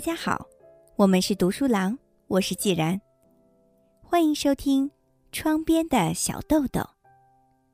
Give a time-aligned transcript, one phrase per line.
[0.00, 0.48] 大家好，
[0.96, 2.98] 我们是读书郎，我是既然，
[4.02, 4.88] 欢迎收听
[5.30, 6.80] 《窗边的小豆豆》。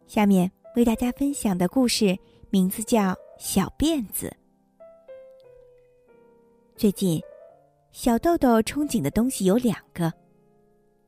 [0.09, 2.18] 下面为大家分享的故事
[2.50, 4.27] 名字叫《小辫子》。
[6.77, 7.23] 最近，
[7.92, 10.12] 小豆豆憧憬的东西有两个，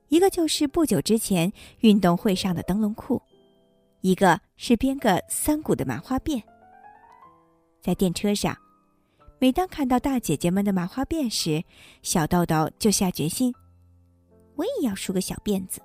[0.06, 3.20] 一个就是不久之前运动会上的灯笼裤，
[4.02, 6.40] 一个是编个三股的麻花辫。
[7.80, 8.56] 在电车上。
[9.40, 11.62] 每当看到大姐姐们的麻花辫时，
[12.02, 13.54] 小豆豆就下决心：
[14.56, 15.80] 我也要梳个小辫子。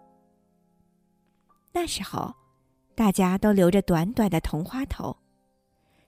[1.71, 2.33] 那时候，
[2.95, 5.15] 大家都留着短短的同花头，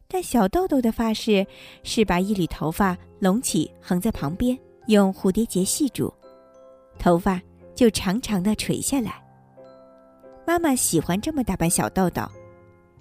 [0.08, 1.46] 但小豆豆的发饰
[1.84, 4.58] 是把一缕头发隆起横在旁边，
[4.88, 6.12] 用蝴蝶结系住，
[6.98, 7.40] 头发
[7.76, 9.24] 就长长的垂下来。
[10.48, 12.24] 妈妈喜欢这么打扮小豆豆，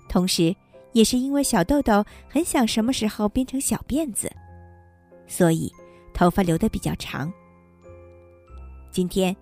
[0.07, 0.55] 同时。
[0.95, 4.31] 也是因为小豆豆很想什么时候编成小辫子，
[5.27, 5.71] 所以
[6.15, 7.31] 头发留的比较长。
[8.93, 9.37] 今天，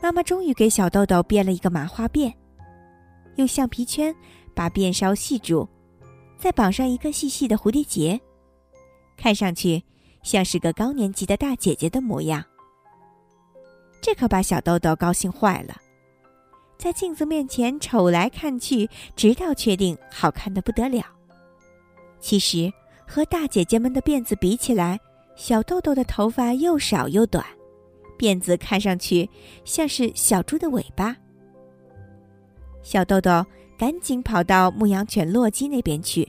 [0.00, 2.32] 妈妈终于给小豆豆编了一个麻花辫，
[3.34, 4.14] 用橡皮圈
[4.54, 5.68] 把辫梢系住，
[6.38, 8.20] 再绑上一个细细的蝴蝶结，
[9.16, 9.82] 看上去
[10.22, 12.44] 像是个高年级的大姐姐的模样。
[14.00, 15.81] 这可把小豆豆高兴坏了。
[16.82, 21.04] 在镜子面前瞅来看去，直到确定好看的不得了。
[22.18, 22.72] 其实
[23.06, 24.98] 和大姐姐们的辫子比起来，
[25.36, 27.46] 小豆豆的头发又少又短，
[28.18, 29.30] 辫子看上去
[29.64, 31.16] 像是小猪的尾巴。
[32.82, 33.46] 小豆豆
[33.78, 36.28] 赶紧跑到牧羊犬洛基那边去，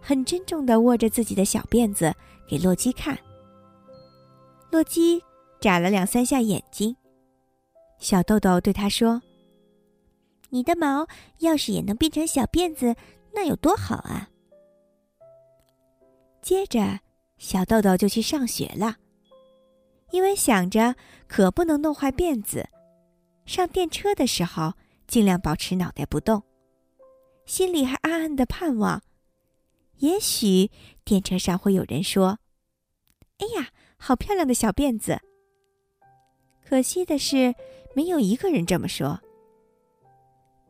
[0.00, 2.14] 很郑重地握着自己的小辫子
[2.46, 3.18] 给洛基看。
[4.70, 5.20] 洛基
[5.60, 6.94] 眨了两三下眼睛，
[7.98, 9.20] 小豆豆对他说。
[10.52, 11.08] 你的毛
[11.38, 12.94] 要是也能变成小辫子，
[13.32, 14.28] 那有多好啊！
[16.42, 17.00] 接着，
[17.38, 18.96] 小豆豆就去上学了，
[20.10, 20.94] 因为想着
[21.26, 22.68] 可不能弄坏辫子，
[23.46, 24.74] 上电车的时候
[25.06, 26.42] 尽量保持脑袋不动，
[27.46, 29.02] 心里还暗暗的盼望，
[30.00, 30.70] 也许
[31.02, 32.38] 电车上会有人说
[33.40, 35.18] ：“哎呀，好漂亮的小辫子。”
[36.62, 37.54] 可惜的是，
[37.94, 39.18] 没有一个人这么说。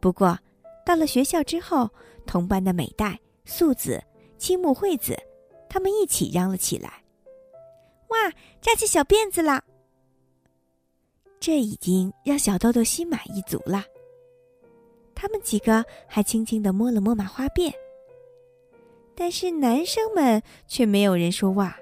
[0.02, 0.36] 不过，
[0.84, 1.88] 到了学校之后，
[2.26, 4.02] 同班的美代、素子、
[4.36, 5.16] 青木惠子，
[5.68, 7.04] 他们一起嚷了起来
[8.10, 9.62] ：“哇，扎起小辫子了！”
[11.38, 13.84] 这已经让小豆豆心满意足了。
[15.14, 17.72] 他们几个还轻轻的摸了摸麻花辫，
[19.14, 21.76] 但是男生们却没有人说话，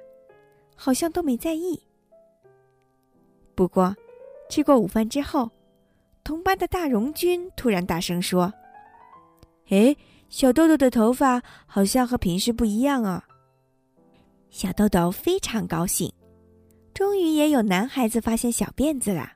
[0.77, 1.83] 好像都没在意。
[3.55, 3.97] 不过，
[4.51, 5.51] 吃过午饭之后。
[6.31, 8.55] 同班的大荣君突然大声说
[9.71, 9.97] ：“哎，
[10.29, 13.25] 小豆豆的头发好像和平时不一样啊！”
[14.49, 16.13] 小豆豆非常高兴，
[16.95, 19.33] 终于也有男孩子发现小辫子了，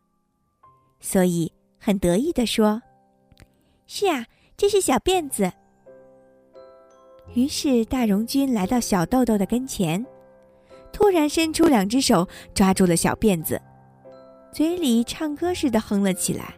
[1.00, 2.80] 所以很得意的说
[3.88, 4.26] ：“是啊，
[4.56, 5.52] 这是小辫子。”
[7.34, 10.06] 于是大荣君来到小豆豆的跟前，
[10.92, 13.60] 突然伸出两只手抓住了小辫子，
[14.52, 16.54] 嘴里唱歌似的哼了起来。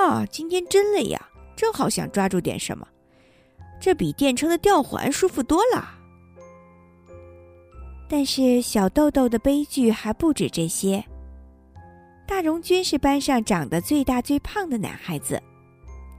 [0.00, 2.86] 啊，今天真累呀，正好想抓住点什么，
[3.80, 5.98] 这比电车的吊环舒服多了。
[8.08, 11.04] 但是小豆豆的悲剧还不止这些。
[12.26, 15.40] 大荣军是班上长得最大最胖的男孩子，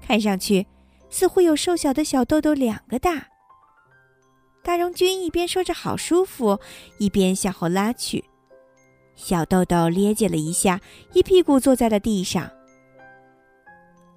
[0.01, 0.65] 看上去
[1.09, 3.27] 似乎有瘦小的小豆豆两个大。
[4.63, 6.59] 大荣军一边说着好舒服，
[6.97, 8.23] 一边向后拉去，
[9.15, 10.79] 小豆豆咧叽了一下，
[11.13, 12.49] 一屁股坐在了地上。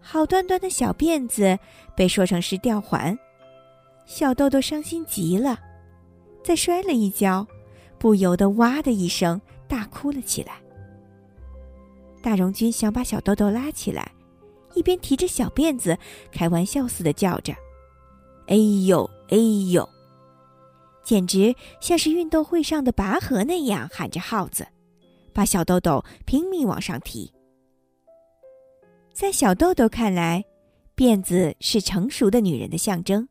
[0.06, 1.58] 好端端的小辫子
[1.96, 3.18] 被说成是吊环，
[4.04, 5.58] 小豆豆伤心极了，
[6.44, 7.44] 再摔了一跤，
[7.98, 10.60] 不由得哇的一声大哭了起来。
[12.22, 14.12] 大荣军想把小豆豆拉起来，
[14.74, 15.98] 一边提着小辫子，
[16.30, 17.54] 开玩笑似的叫着
[18.48, 18.56] ：“哎
[18.86, 19.36] 呦，哎
[19.72, 19.88] 呦！”
[21.02, 24.66] 简直像是运动会上的拔河那样喊着号子，
[25.32, 27.32] 把小豆豆拼命往上提。
[29.14, 30.44] 在小豆豆看来，
[30.96, 33.28] 辫子是成熟的女人的象征，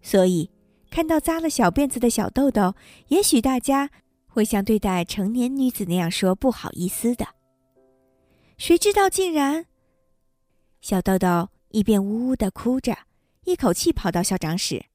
[0.00, 0.50] 所以
[0.90, 2.74] 看到扎了小辫子的小豆豆，
[3.08, 3.90] 也许大家
[4.26, 7.26] 会像对待成年女子那样说不好意思的。
[8.56, 9.66] 谁知道竟然……
[10.80, 12.96] 小豆豆一边呜呜的哭着，
[13.44, 14.86] 一口气跑到校长室。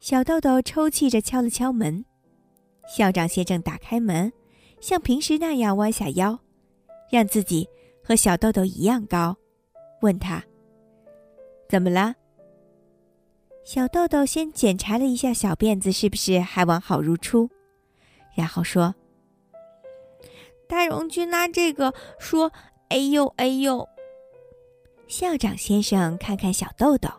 [0.00, 2.06] 小豆豆抽泣着敲了敲门，
[2.96, 4.32] 校长先生打开门，
[4.80, 6.40] 像平时那样弯下腰，
[7.10, 7.68] 让自己。
[8.08, 9.36] 和小豆豆一样高，
[10.00, 10.42] 问他
[11.68, 12.14] ：“怎么了？”
[13.62, 17.50] 小豆豆先检查了一下小辫子是不是还完好如初，
[18.34, 18.94] 然后说
[20.66, 22.50] ：“大荣君拿这个说，
[22.88, 23.86] 哎呦哎呦。”
[25.06, 27.10] 校长先生看看小豆豆，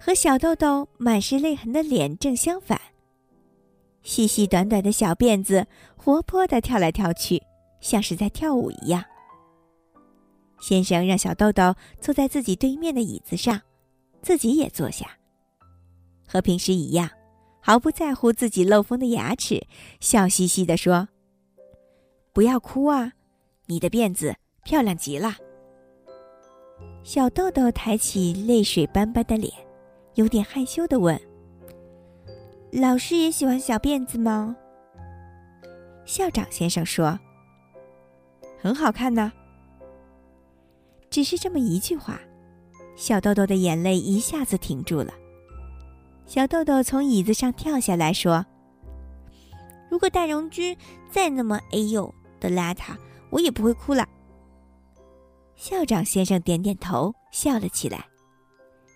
[0.00, 2.80] 和小豆豆满是泪痕的脸正相反。
[4.02, 5.64] 细细短短的小辫子
[5.96, 7.40] 活泼的跳来跳去，
[7.80, 9.04] 像是在跳舞一样。
[10.60, 13.60] 先生让小豆豆坐在自己对面的椅子上，
[14.22, 15.06] 自己也坐下。
[16.26, 17.08] 和平时一样，
[17.60, 19.66] 毫不在乎自己漏风的牙齿，
[20.00, 21.08] 笑嘻嘻地说
[22.34, 23.12] ：“不要哭啊，
[23.66, 24.34] 你的辫子
[24.64, 25.36] 漂亮极了。”
[27.02, 29.52] 小豆豆抬起泪水斑斑的脸，
[30.14, 31.18] 有点害羞的问
[32.70, 34.54] ：“老师也喜欢小辫子吗？”
[36.04, 37.18] 校长先生说
[38.60, 39.32] ：“很好看呢。”
[41.10, 42.20] 只是这么一句话，
[42.96, 45.12] 小豆豆的眼泪一下子停住了。
[46.26, 48.44] 小豆豆从椅子上跳下来说
[49.90, 50.76] ：“如果大荣君
[51.10, 52.94] 再那么哎呦的邋遢，
[53.30, 54.06] 我也不会哭了。”
[55.56, 58.04] 校长先生点点头，笑了起来。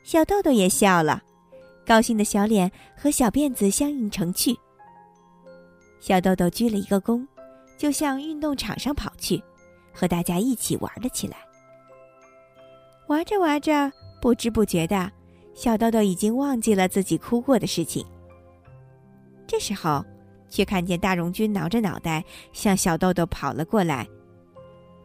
[0.04, 1.22] 小豆豆也笑了，
[1.86, 4.54] 高兴的小脸和小辫子相映成趣。
[6.00, 7.26] 小豆豆鞠了一个躬，
[7.78, 9.42] 就向运动场上跑去，
[9.94, 11.38] 和大家一起玩了起来。
[13.12, 13.92] 玩着玩着，
[14.22, 15.12] 不知不觉的。
[15.52, 18.06] 小豆豆已经忘记了自己哭过的事情。
[19.46, 20.02] 这时候，
[20.48, 22.24] 却看见大荣君挠着脑袋
[22.54, 24.08] 向小豆豆跑了过来。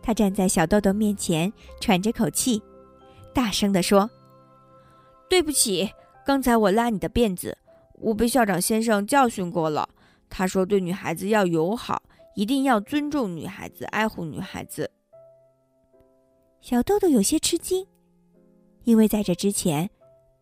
[0.01, 1.51] 他站在小豆豆面前，
[1.81, 2.63] 喘着口气，
[3.33, 4.10] 大声地说
[5.30, 5.92] ：“对不起，
[6.25, 7.57] 刚才我拉你的辫子，
[8.00, 9.89] 我被校长先生教训过了。
[10.30, 12.01] 他说对女孩子要友好，
[12.36, 14.89] 一定要尊重女孩子，爱护女孩子。”
[16.62, 17.86] 小豆豆有些吃惊，
[18.88, 19.89] 因为在这之前。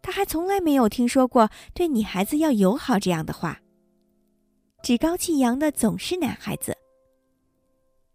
[0.04, 3.60] 他还从来没有听说过对女孩子要友好这样的话。
[4.84, 6.78] 趾高气扬的总是男孩子。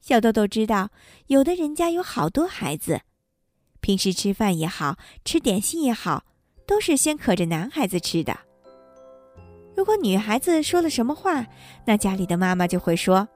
[0.01, 0.91] 小豆豆知道，
[1.27, 3.01] 有的人家有好多孩子，
[3.81, 6.25] 平时吃饭也好吃点心也好，
[6.65, 8.39] 都是先可着男孩子吃的。
[9.77, 11.45] 如果女孩子说了什么话，
[11.85, 13.29] 那家里的妈妈就会说：“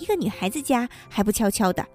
[0.00, 1.86] 一个女孩子家还不悄悄的。”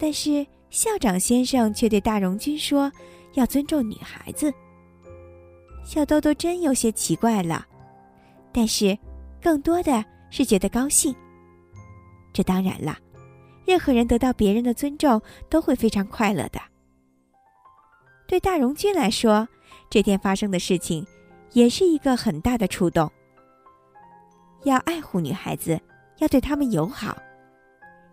[0.00, 2.90] 但是校长先生却对大荣君说。
[3.34, 4.52] 要尊重女孩子，
[5.84, 7.64] 小豆豆真有些奇怪了，
[8.52, 8.98] 但是
[9.40, 11.14] 更多的是觉得高兴。
[12.32, 12.98] 这当然了，
[13.64, 16.58] 任何人得到别人的尊重都会非常快乐的。
[18.26, 19.46] 对大荣君来说，
[19.88, 21.06] 这天发生的事情
[21.52, 23.08] 也是一个很大的触动。
[24.64, 25.78] 要爱护女孩子，
[26.18, 27.16] 要对她们友好，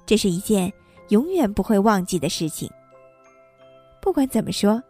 [0.05, 0.71] 这是一件
[1.09, 2.69] 永远不会忘记的事情。
[4.01, 4.81] 不管怎么说。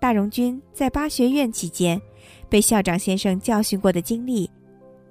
[0.00, 2.02] 大荣君在八学院期间，
[2.48, 4.50] 被校长先生教训过的经历，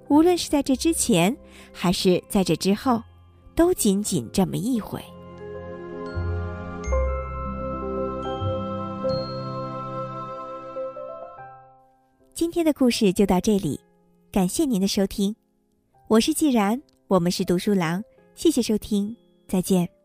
[0.10, 1.34] 无论是在这之前，
[1.72, 3.02] 还是在这之后，
[3.56, 5.02] 都仅仅这么一回。
[12.34, 13.80] 今天的故事就到这里，
[14.30, 15.34] 感谢您的收听，
[16.10, 18.04] 我是既然，我们是读书郎，
[18.36, 19.16] 谢谢收听，
[19.48, 20.00] 再见。